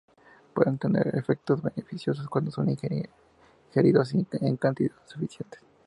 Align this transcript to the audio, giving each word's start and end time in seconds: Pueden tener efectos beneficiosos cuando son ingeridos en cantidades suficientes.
Pueden 0.55 0.79
tener 0.79 1.15
efectos 1.15 1.61
beneficiosos 1.61 2.27
cuando 2.27 2.49
son 2.49 2.67
ingeridos 2.71 4.15
en 4.41 4.57
cantidades 4.57 4.97
suficientes. 5.05 5.61